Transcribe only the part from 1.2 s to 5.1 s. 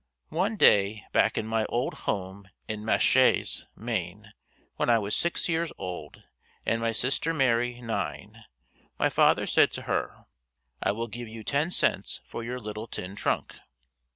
in my old home in Machais, Maine, when I